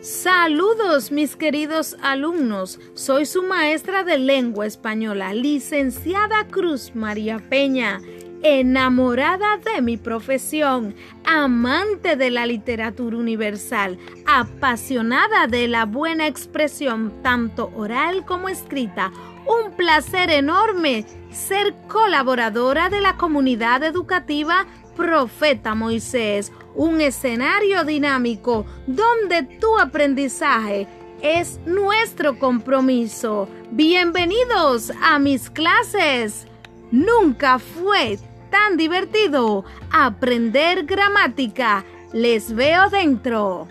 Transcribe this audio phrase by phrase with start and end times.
[0.00, 8.00] Saludos mis queridos alumnos, soy su maestra de lengua española, licenciada Cruz María Peña,
[8.44, 10.94] enamorada de mi profesión,
[11.24, 19.10] amante de la literatura universal, apasionada de la buena expresión tanto oral como escrita.
[19.46, 24.64] Un placer enorme ser colaboradora de la comunidad educativa
[24.98, 30.88] Profeta Moisés, un escenario dinámico donde tu aprendizaje
[31.22, 33.48] es nuestro compromiso.
[33.70, 36.48] Bienvenidos a mis clases.
[36.90, 38.18] Nunca fue
[38.50, 41.84] tan divertido aprender gramática.
[42.12, 43.68] Les veo dentro.